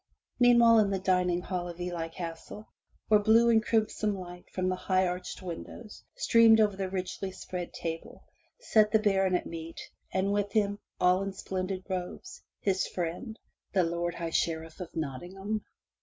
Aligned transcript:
Meantime 0.39 0.79
in 0.79 0.89
the 0.89 0.97
dining 0.97 1.41
hall 1.41 1.69
of 1.69 1.79
Ely 1.79 2.07
Castle, 2.07 2.67
where 3.07 3.19
blue 3.19 3.51
and 3.51 3.63
crimson 3.63 4.15
light 4.15 4.49
from 4.49 4.67
the 4.67 4.75
high 4.75 5.05
arched 5.05 5.43
windows 5.43 6.03
streamed 6.15 6.59
over 6.59 6.75
the 6.75 6.89
richly 6.89 7.31
spread 7.31 7.71
table, 7.71 8.23
sat 8.59 8.91
the 8.91 8.97
baron 8.97 9.35
at 9.35 9.45
meat, 9.45 9.79
and 10.11 10.33
with 10.33 10.53
him, 10.53 10.79
all 10.99 11.21
in 11.21 11.33
splendid 11.33 11.85
robes, 11.87 12.41
his 12.61 12.87
friend, 12.87 13.37
the 13.73 13.83
Lord 13.83 14.15
High 14.15 14.31
Sheriff 14.31 14.79
of 14.79 14.89
Nottingham. 14.95 15.63